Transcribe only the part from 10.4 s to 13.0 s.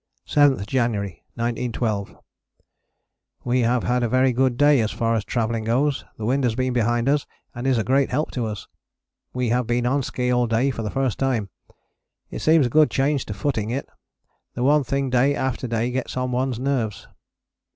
day for the first time. It seems a good